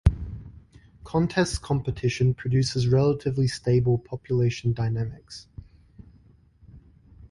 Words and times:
Contest 1.03 1.61
competition 1.61 2.33
produces 2.33 2.87
relatively 2.87 3.47
stable 3.47 3.99
population 3.99 4.73
dynamics. 4.73 5.47